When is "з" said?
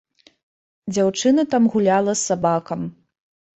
2.17-2.21